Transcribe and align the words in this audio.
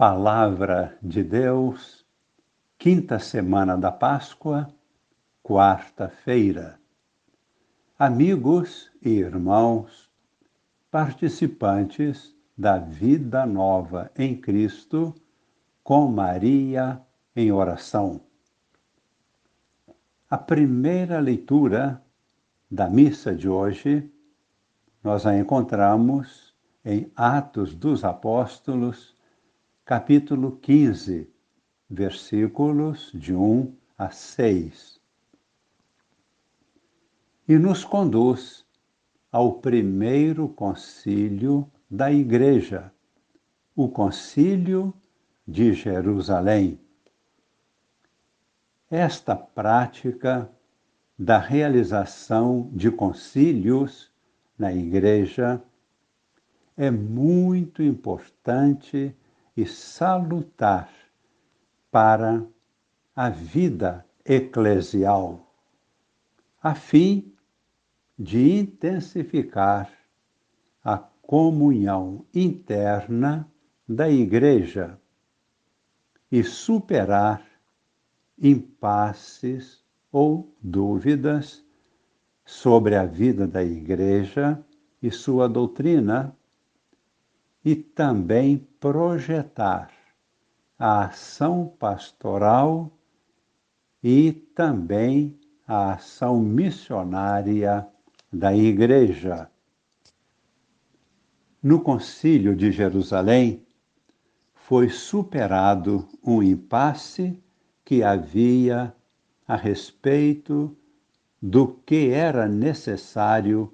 Palavra 0.00 0.96
de 1.02 1.22
Deus, 1.22 2.06
quinta 2.78 3.18
semana 3.18 3.76
da 3.76 3.92
Páscoa, 3.92 4.66
quarta-feira. 5.42 6.80
Amigos 7.98 8.90
e 9.02 9.10
irmãos, 9.10 10.10
participantes 10.90 12.34
da 12.56 12.78
vida 12.78 13.44
nova 13.44 14.10
em 14.16 14.34
Cristo, 14.34 15.14
com 15.84 16.08
Maria 16.08 16.98
em 17.36 17.52
oração. 17.52 18.22
A 20.30 20.38
primeira 20.38 21.20
leitura 21.20 22.02
da 22.70 22.88
missa 22.88 23.34
de 23.34 23.50
hoje, 23.50 24.10
nós 25.04 25.26
a 25.26 25.36
encontramos 25.36 26.54
em 26.82 27.12
Atos 27.14 27.74
dos 27.74 28.02
Apóstolos, 28.02 29.19
capítulo 29.90 30.52
15, 30.52 31.28
versículos 31.90 33.10
de 33.12 33.34
1 33.34 33.74
a 33.98 34.08
6. 34.08 35.00
E 37.48 37.58
nos 37.58 37.84
conduz 37.84 38.64
ao 39.32 39.54
primeiro 39.54 40.48
concílio 40.48 41.68
da 41.90 42.08
Igreja, 42.12 42.92
o 43.74 43.88
Concílio 43.88 44.94
de 45.44 45.72
Jerusalém. 45.72 46.78
Esta 48.88 49.34
prática 49.34 50.48
da 51.18 51.40
realização 51.40 52.70
de 52.72 52.92
concílios 52.92 54.08
na 54.56 54.72
Igreja 54.72 55.60
é 56.76 56.92
muito 56.92 57.82
importante 57.82 59.16
e 59.60 59.66
salutar 59.66 60.90
para 61.90 62.46
a 63.14 63.28
vida 63.28 64.06
eclesial, 64.24 65.52
a 66.62 66.74
fim 66.74 67.34
de 68.18 68.58
intensificar 68.58 69.92
a 70.82 70.96
comunhão 70.96 72.24
interna 72.32 73.46
da 73.86 74.08
Igreja 74.08 74.98
e 76.32 76.42
superar 76.42 77.44
impasses 78.38 79.84
ou 80.10 80.56
dúvidas 80.62 81.62
sobre 82.46 82.96
a 82.96 83.04
vida 83.04 83.46
da 83.46 83.62
Igreja 83.62 84.58
e 85.02 85.10
sua 85.10 85.46
doutrina 85.46 86.34
e 87.64 87.76
também 87.76 88.66
projetar 88.78 89.90
a 90.78 91.04
ação 91.04 91.74
pastoral 91.78 92.90
e 94.02 94.32
também 94.32 95.38
a 95.66 95.92
ação 95.92 96.40
missionária 96.40 97.86
da 98.32 98.56
Igreja. 98.56 99.50
No 101.62 101.80
Concílio 101.80 102.56
de 102.56 102.72
Jerusalém, 102.72 103.62
foi 104.54 104.88
superado 104.88 106.08
um 106.24 106.42
impasse 106.42 107.38
que 107.84 108.02
havia 108.02 108.94
a 109.46 109.56
respeito 109.56 110.74
do 111.42 111.68
que 111.68 112.10
era 112.10 112.48
necessário 112.48 113.70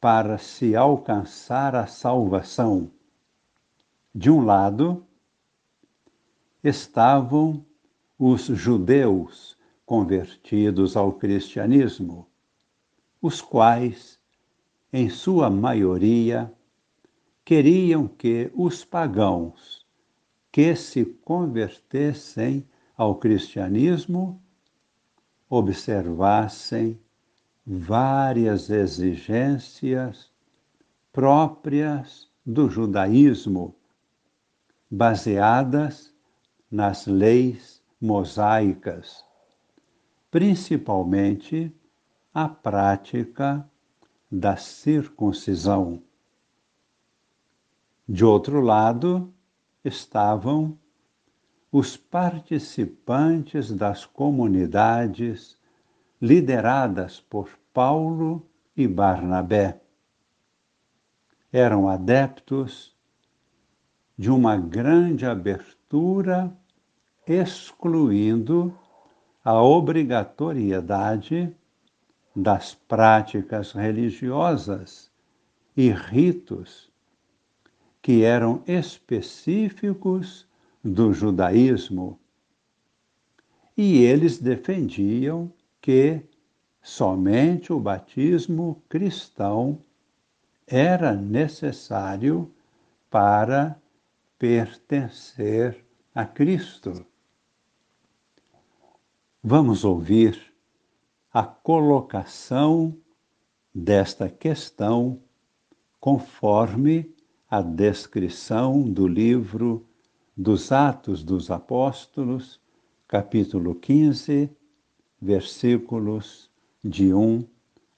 para 0.00 0.38
se 0.38 0.74
alcançar 0.74 1.74
a 1.74 1.86
salvação 1.86 2.90
de 4.14 4.30
um 4.30 4.44
lado, 4.44 5.06
estavam 6.62 7.64
os 8.18 8.42
judeus 8.42 9.56
convertidos 9.86 10.96
ao 10.96 11.12
cristianismo, 11.12 12.26
os 13.22 13.40
quais, 13.40 14.18
em 14.92 15.08
sua 15.08 15.48
maioria, 15.48 16.52
queriam 17.44 18.06
que 18.06 18.50
os 18.54 18.84
pagãos 18.84 19.86
que 20.52 20.74
se 20.74 21.04
convertessem 21.04 22.68
ao 22.96 23.14
cristianismo 23.14 24.42
observassem 25.48 27.00
várias 27.64 28.70
exigências 28.70 30.30
próprias 31.12 32.28
do 32.44 32.68
judaísmo 32.68 33.74
baseadas 34.90 36.12
nas 36.70 37.06
leis 37.06 37.80
mosaicas, 38.00 39.24
principalmente 40.30 41.72
a 42.34 42.48
prática 42.48 43.68
da 44.30 44.56
circuncisão. 44.56 46.02
De 48.08 48.24
outro 48.24 48.60
lado, 48.60 49.32
estavam 49.84 50.76
os 51.70 51.96
participantes 51.96 53.72
das 53.72 54.04
comunidades 54.04 55.56
lideradas 56.20 57.20
por 57.20 57.48
Paulo 57.72 58.44
e 58.76 58.88
Barnabé. 58.88 59.80
Eram 61.52 61.88
adeptos 61.88 62.96
de 64.20 64.30
uma 64.30 64.54
grande 64.54 65.24
abertura, 65.24 66.54
excluindo 67.26 68.78
a 69.42 69.62
obrigatoriedade 69.62 71.50
das 72.36 72.74
práticas 72.74 73.72
religiosas 73.72 75.10
e 75.74 75.88
ritos 75.90 76.92
que 78.02 78.22
eram 78.22 78.62
específicos 78.66 80.46
do 80.84 81.14
judaísmo. 81.14 82.20
E 83.74 84.02
eles 84.02 84.36
defendiam 84.36 85.50
que 85.80 86.20
somente 86.82 87.72
o 87.72 87.80
batismo 87.80 88.82
cristão 88.86 89.78
era 90.66 91.14
necessário 91.14 92.52
para 93.08 93.80
pertencer 94.40 95.84
a 96.14 96.24
Cristo. 96.24 97.04
Vamos 99.44 99.84
ouvir 99.84 100.54
a 101.30 101.42
colocação 101.44 102.96
desta 103.72 104.30
questão 104.30 105.22
conforme 106.00 107.14
a 107.50 107.60
descrição 107.60 108.82
do 108.82 109.06
livro 109.06 109.86
dos 110.34 110.72
Atos 110.72 111.22
dos 111.22 111.50
Apóstolos, 111.50 112.58
capítulo 113.06 113.74
15, 113.74 114.50
versículos 115.20 116.50
de 116.82 117.12
1 117.12 117.46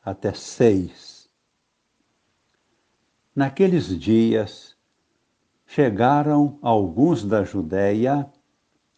até 0.04 0.34
6. 0.34 1.30
Naqueles 3.32 3.96
dias, 3.96 4.76
chegaram 5.74 6.58
alguns 6.60 7.24
da 7.24 7.44
Judéia 7.44 8.30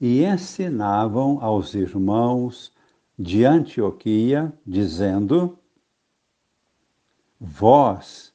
e 0.00 0.24
ensinavam 0.24 1.38
aos 1.40 1.72
irmãos 1.72 2.72
de 3.16 3.44
Antioquia, 3.44 4.52
dizendo: 4.66 5.56
Vós 7.38 8.34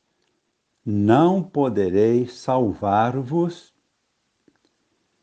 não 0.86 1.44
podereis 1.44 2.32
salvar-vos 2.32 3.74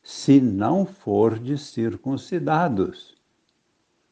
se 0.02 0.38
não 0.38 0.84
fordes 0.84 1.62
circuncidados, 1.62 3.16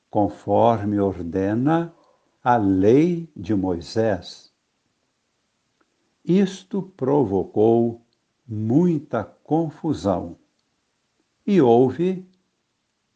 conforme 0.09 0.99
ordena 0.99 1.95
a 2.43 2.57
lei 2.57 3.31
de 3.37 3.55
Moisés. 3.55 4.51
Isto 6.25 6.81
provocou 6.97 8.04
muita 8.47 9.25
confusão 9.25 10.37
e 11.47 11.61
houve 11.61 12.27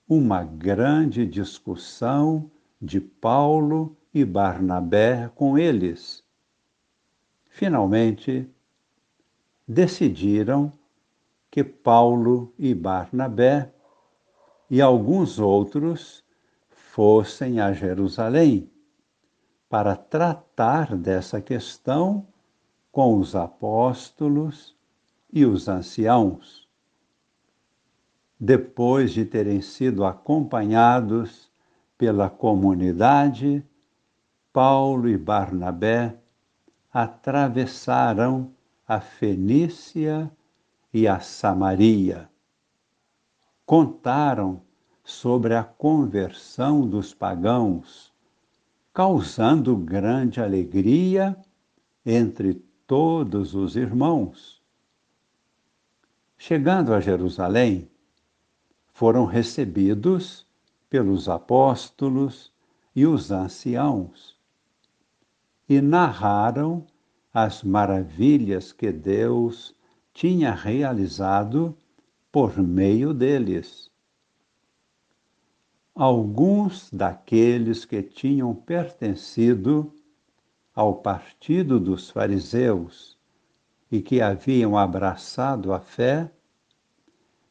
uma 0.08 0.42
grande 0.42 1.26
discussão 1.26 2.50
de 2.80 3.00
Paulo 3.00 3.96
e 4.12 4.24
Barnabé 4.24 5.30
com 5.34 5.58
eles. 5.58 6.24
Finalmente, 7.50 8.48
decidiram 9.66 10.72
que 11.50 11.62
Paulo 11.62 12.52
e 12.58 12.74
Barnabé 12.74 13.72
e 14.70 14.80
alguns 14.80 15.38
outros 15.38 16.24
fossem 16.70 17.60
a 17.60 17.72
Jerusalém 17.72 18.70
para 19.68 19.94
tratar 19.94 20.96
dessa 20.96 21.40
questão 21.40 22.26
com 22.90 23.18
os 23.18 23.36
apóstolos 23.36 24.77
e 25.32 25.44
os 25.44 25.68
anciãos. 25.68 26.68
depois 28.38 29.12
de 29.12 29.24
terem 29.24 29.60
sido 29.60 30.04
acompanhados 30.04 31.50
pela 31.96 32.30
comunidade, 32.30 33.64
Paulo 34.52 35.08
e 35.08 35.16
Barnabé 35.16 36.16
atravessaram 36.92 38.52
a 38.86 39.00
Fenícia 39.00 40.30
e 40.94 41.08
a 41.08 41.18
Samaria. 41.20 42.30
Contaram 43.66 44.62
sobre 45.04 45.54
a 45.54 45.64
conversão 45.64 46.86
dos 46.86 47.12
pagãos, 47.12 48.12
causando 48.94 49.76
grande 49.76 50.40
alegria 50.40 51.36
entre 52.06 52.54
todos 52.86 53.54
os 53.54 53.76
irmãos. 53.76 54.57
Chegando 56.40 56.94
a 56.94 57.00
Jerusalém, 57.00 57.90
foram 58.92 59.24
recebidos 59.24 60.46
pelos 60.88 61.28
apóstolos 61.28 62.52
e 62.94 63.04
os 63.04 63.32
anciãos 63.32 64.38
e 65.68 65.80
narraram 65.80 66.86
as 67.34 67.64
maravilhas 67.64 68.72
que 68.72 68.92
Deus 68.92 69.74
tinha 70.14 70.54
realizado 70.54 71.76
por 72.30 72.56
meio 72.56 73.12
deles. 73.12 73.90
Alguns 75.92 76.88
daqueles 76.92 77.84
que 77.84 78.00
tinham 78.00 78.54
pertencido 78.54 79.92
ao 80.72 80.94
partido 80.94 81.80
dos 81.80 82.08
fariseus 82.08 83.17
e 83.90 84.02
que 84.02 84.20
haviam 84.20 84.76
abraçado 84.76 85.72
a 85.72 85.80
fé, 85.80 86.30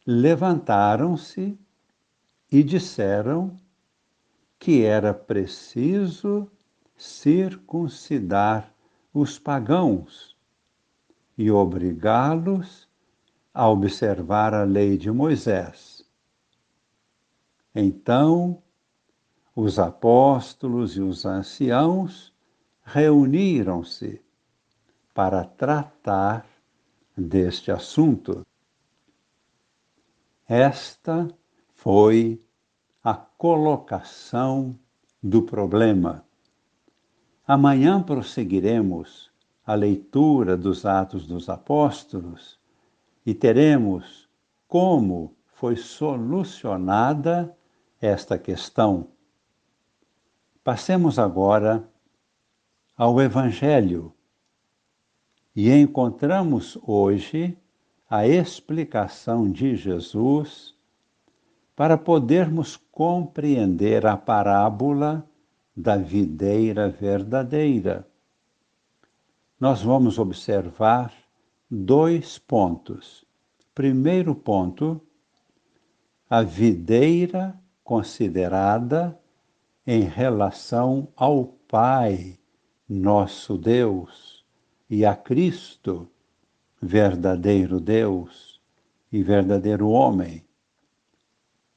levantaram-se 0.06 1.58
e 2.52 2.64
disseram 2.64 3.58
que 4.60 4.84
era 4.84 5.14
preciso 5.14 6.50
circuncidar 6.96 8.74
os 9.14 9.38
pagãos 9.38 10.38
e 11.38 11.52
obrigá-los 11.52 12.88
a 13.54 13.70
observar 13.70 14.54
a 14.54 14.64
lei 14.64 14.98
de 14.98 15.12
Moisés. 15.12 16.04
Então, 17.74 18.62
os 19.56 19.78
apóstolos 19.78 20.98
e 20.98 21.02
os 21.02 21.26
anciãos 21.26 22.34
reuniram-se 22.84 24.22
para 25.18 25.44
tratar 25.44 26.46
deste 27.18 27.72
assunto. 27.72 28.46
Esta 30.48 31.28
foi 31.74 32.40
a 33.04 33.16
colocação 33.16 34.78
do 35.24 35.42
problema. 35.42 36.24
Amanhã 37.48 38.04
prosseguiremos 38.04 39.32
a 39.66 39.74
leitura 39.74 40.56
dos 40.56 40.86
Atos 40.86 41.26
dos 41.26 41.50
Apóstolos 41.50 42.60
e 43.26 43.34
teremos 43.34 44.30
como 44.68 45.36
foi 45.48 45.78
solucionada 45.78 47.58
esta 48.00 48.38
questão. 48.38 49.08
Passemos 50.64 51.18
agora 51.18 51.90
ao 52.96 53.20
Evangelho 53.20 54.14
e 55.58 55.72
encontramos 55.72 56.78
hoje 56.84 57.58
a 58.08 58.28
explicação 58.28 59.52
de 59.52 59.76
Jesus 59.76 60.76
para 61.76 61.98
podermos 61.98 62.78
compreender 62.92 64.06
a 64.06 64.16
parábola 64.16 65.28
da 65.76 65.98
videira 65.98 66.88
verdadeira. 66.88 68.08
Nós 69.60 69.82
vamos 69.82 70.20
observar 70.20 71.12
dois 71.68 72.38
pontos. 72.38 73.26
Primeiro 73.74 74.36
ponto, 74.36 75.02
a 76.30 76.44
videira 76.44 77.60
considerada 77.84 79.20
em 79.88 80.02
relação 80.02 81.08
ao 81.16 81.46
Pai, 81.68 82.38
nosso 82.88 83.58
Deus, 83.58 84.37
e 84.90 85.06
a 85.06 85.16
Cristo, 85.16 86.10
verdadeiro 86.82 87.80
Deus 87.80 88.62
e 89.12 89.22
verdadeiro 89.22 89.90
homem. 89.90 90.44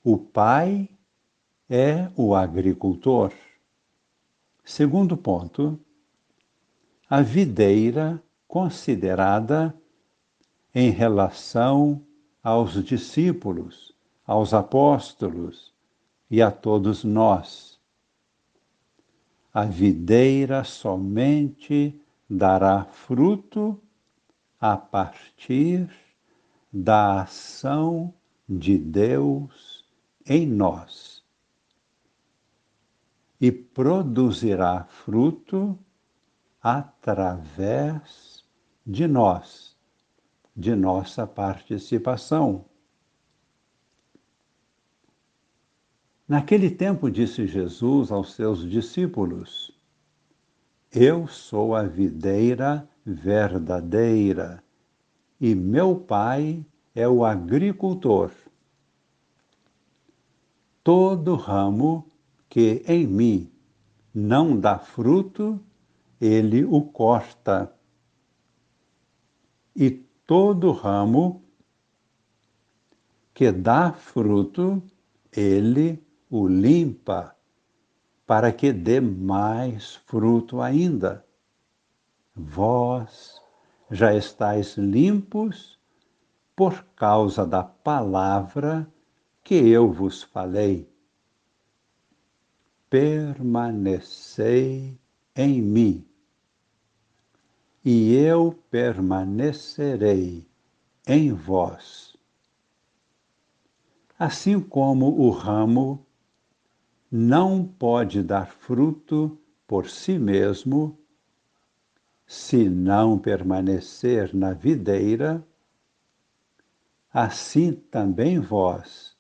O 0.03 0.17
Pai 0.17 0.89
é 1.69 2.11
o 2.17 2.35
agricultor 2.35 3.33
Segundo 4.73 5.17
ponto, 5.17 5.79
a 7.09 7.23
videira 7.23 8.23
considerada 8.47 9.75
em 10.73 10.91
relação 10.91 12.01
aos 12.41 12.83
discípulos, 12.85 13.93
aos 14.25 14.55
apóstolos 14.55 15.75
e 16.31 16.41
a 16.41 16.53
todos 16.53 17.03
nós. 17.03 17.81
A 19.53 19.65
videira 19.65 20.63
somente 20.63 22.00
dará 22.31 22.85
fruto 22.85 23.83
a 24.61 24.77
partir 24.77 25.91
da 26.73 27.23
ação 27.23 28.15
de 28.49 28.79
Deus 28.79 29.85
em 30.25 30.47
nós 30.47 31.25
e 33.41 33.51
produzirá 33.51 34.85
fruto 34.85 35.77
através 36.63 38.45
de 38.87 39.09
nós, 39.09 39.77
de 40.55 40.77
nossa 40.77 41.27
participação. 41.27 42.67
Naquele 46.29 46.71
tempo 46.71 47.11
disse 47.11 47.47
Jesus 47.47 48.13
aos 48.13 48.35
seus 48.35 48.69
discípulos: 48.69 49.80
Eu 50.93 51.29
sou 51.29 51.77
a 51.77 51.85
videira 51.85 52.89
verdadeira 53.07 54.61
e 55.41 55.55
meu 55.55 55.95
Pai 55.95 56.67
é 56.93 57.09
o 57.09 57.25
agricultor. 57.25 58.33
Todo 60.83 61.37
ramo 61.37 62.09
que 62.49 62.83
em 62.89 63.07
mim 63.07 63.53
não 64.13 64.59
dá 64.59 64.81
fruto, 64.81 65.61
ele 66.21 66.65
o 66.65 66.83
corta. 66.83 67.73
E 69.77 69.91
todo 70.27 70.73
ramo 70.73 71.45
que 73.33 73.53
dá 73.53 73.93
fruto, 73.93 74.83
ele 75.31 76.05
o 76.29 76.49
limpa, 76.49 77.37
para 78.31 78.53
que 78.53 78.73
dê 78.73 79.01
mais 79.01 79.97
fruto 80.07 80.61
ainda. 80.61 81.27
Vós 82.33 83.43
já 83.91 84.15
estáis 84.15 84.77
limpos 84.77 85.77
por 86.55 86.85
causa 86.95 87.45
da 87.45 87.65
palavra 87.65 88.89
que 89.43 89.57
eu 89.57 89.91
vos 89.91 90.23
falei 90.23 90.89
permanecei 92.89 94.07
em 95.35 95.61
mim, 95.61 96.07
e 97.85 98.15
eu 98.15 98.57
permanecerei 98.71 100.47
em 101.05 101.33
vós. 101.33 102.17
Assim 104.17 104.61
como 104.61 105.21
o 105.21 105.31
ramo 105.31 106.07
não 107.11 107.67
pode 107.67 108.23
dar 108.23 108.47
fruto 108.47 109.41
por 109.67 109.89
si 109.89 110.19
mesmo, 110.19 110.99
se 112.27 112.69
não 112.69 113.19
permanecer 113.19 114.35
na 114.35 114.53
videira, 114.53 115.43
assim 117.13 117.73
também 117.73 118.39
vós 118.39 119.17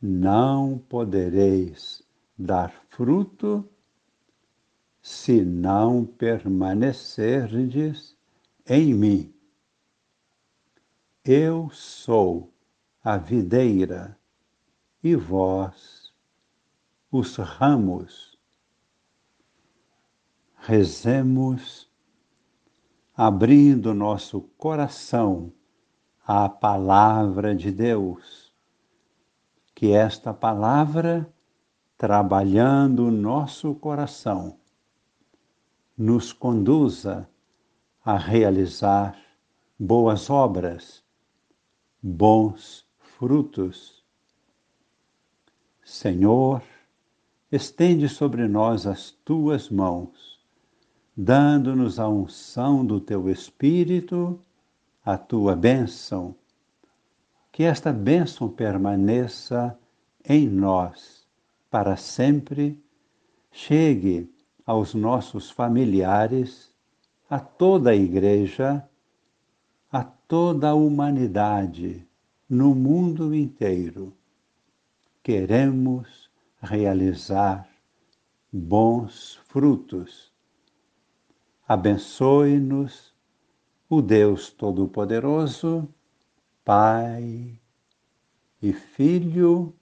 não 0.00 0.78
podereis 0.78 2.04
dar 2.38 2.70
fruto 2.88 3.68
se 5.02 5.44
não 5.44 6.06
permanecerdes 6.06 8.16
em 8.64 8.94
mim. 8.94 9.34
Eu 11.24 11.68
sou 11.72 12.52
a 13.02 13.16
videira 13.16 14.16
e 15.02 15.16
vós 15.16 15.97
os 17.10 17.36
ramos. 17.36 18.38
Rezemos, 20.56 21.88
abrindo 23.16 23.94
nosso 23.94 24.42
coração 24.58 25.52
à 26.26 26.48
palavra 26.48 27.54
de 27.54 27.72
Deus, 27.72 28.52
que 29.74 29.92
esta 29.92 30.34
palavra, 30.34 31.32
trabalhando 31.96 33.06
o 33.06 33.10
nosso 33.10 33.74
coração, 33.76 34.58
nos 35.96 36.32
conduza 36.32 37.28
a 38.04 38.16
realizar 38.16 39.18
boas 39.78 40.28
obras, 40.28 41.02
bons 42.02 42.86
frutos. 42.98 44.04
Senhor, 45.82 46.62
estende 47.50 48.08
sobre 48.08 48.46
nós 48.46 48.86
as 48.86 49.10
tuas 49.10 49.70
mãos, 49.70 50.38
dando-nos 51.16 51.98
a 51.98 52.08
unção 52.08 52.84
do 52.84 53.00
teu 53.00 53.28
Espírito, 53.28 54.40
a 55.04 55.16
tua 55.16 55.56
bênção 55.56 56.34
que 57.58 57.64
esta 57.64 57.92
bênção 57.92 58.48
permaneça 58.48 59.76
em 60.24 60.46
nós 60.46 61.26
para 61.68 61.96
sempre, 61.96 62.80
chegue 63.50 64.32
aos 64.64 64.94
nossos 64.94 65.50
familiares, 65.50 66.72
a 67.28 67.40
toda 67.40 67.90
a 67.90 67.96
Igreja, 67.96 68.88
a 69.90 70.04
toda 70.04 70.68
a 70.68 70.74
humanidade 70.74 72.06
no 72.48 72.76
mundo 72.76 73.34
inteiro. 73.34 74.16
Queremos 75.20 76.27
realizar 76.60 77.68
bons 78.52 79.36
frutos. 79.46 80.32
Abençoe-nos 81.66 83.14
o 83.88 84.02
Deus 84.02 84.50
Todo-Poderoso 84.50 85.88
Pai 86.64 87.58
e 88.60 88.72
Filho 88.74 89.74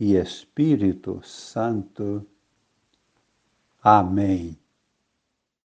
e 0.00 0.16
Espírito 0.16 1.20
Santo. 1.22 2.26
Amém. 3.80 4.58